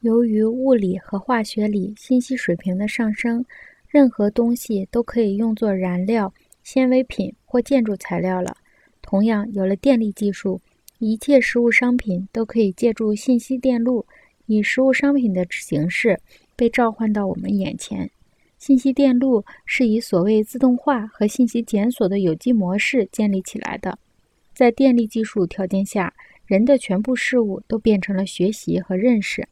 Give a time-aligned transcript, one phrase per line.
[0.00, 3.44] 由于物理和化学里信息水平的上升，
[3.86, 8.56] 任何东西都可以用作燃料、纤维品或建筑材料了。
[9.02, 10.58] 同样，有了电力技术，
[11.00, 14.06] 一切实物商品都可以借助信息电路，
[14.46, 16.18] 以实物商品的形式
[16.56, 18.10] 被召唤到我们眼前。
[18.58, 23.98] 信息电路是以所谓自动化和信息检索的有机模式建立起来的。
[24.54, 26.14] 在电力技术条件下，
[26.46, 29.46] 人的全部事物都变成了学习和认识。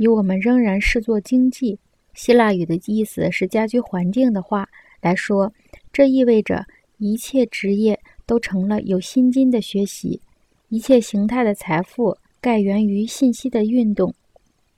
[0.00, 1.78] 以我们仍然视作经济
[2.14, 4.66] （希腊语的意思是家居环境的话）
[5.02, 5.52] 来说，
[5.92, 6.64] 这意味着
[6.96, 10.22] 一切职业都成了有薪金的学习，
[10.70, 14.14] 一切形态的财富盖源于信息的运动。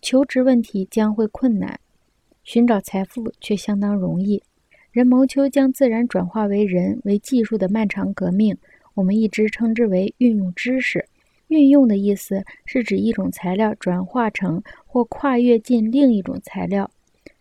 [0.01, 1.79] 求职问题将会困难，
[2.43, 4.43] 寻找财富却相当容易。
[4.91, 8.59] 人谋求将自然转化为人为技术的漫长革命。
[8.95, 11.07] 我们一直称之为运用知识。
[11.52, 16.91] 运用的意思是指一种材料转化成或跨越进另一种材料。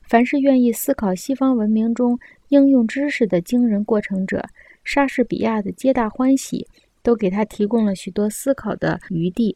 [0.03, 4.44] 凡是愿意思考西方文明中应用知识的惊人过程者，
[4.83, 6.67] 莎士比亚的《皆大欢喜》
[7.02, 9.55] 都给他提供了许多思考的余地。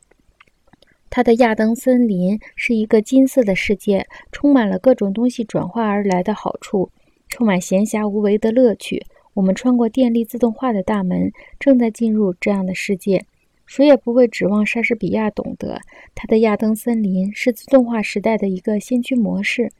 [1.10, 6.90] 他的亚登森林是一个金色的世界，充满了各种东西转化而来的好处，
[7.28, 9.06] 充满闲暇无为的乐趣。
[9.34, 13.26] 我们穿过电力自动化的大门，正在进入这样的世界。
[13.66, 15.80] 谁也不会指望莎士比亚懂得，
[16.14, 19.72] 他的亚登森林是自动化时代的一个先驱模式。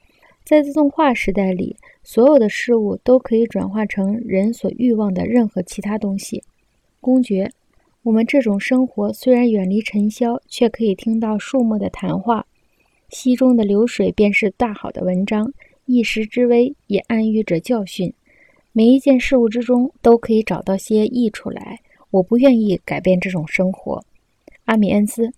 [0.44, 6.44] 在自动化时代里，所有的事物都可以转化成人所欲望的任何其他东西。
[7.02, 7.52] 公爵，
[8.04, 12.46] 我们这种生活虽然远离尘嚣，却可以听到树木的谈话。
[13.10, 15.52] 溪中的流水便是大好的文章，
[15.86, 18.14] 一时之危也暗喻着教训。
[18.72, 21.80] 每一件事物之中都可以找到些益处来。
[22.16, 24.02] 我不愿意改变这种生活，
[24.64, 25.34] 阿米恩斯，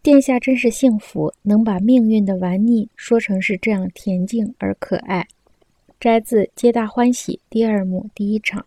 [0.00, 5.26] 殿下真是幸福，能把命运的玩腻说成是这样恬静而可爱。
[5.98, 8.64] 摘自《皆大欢喜》第二幕第一场。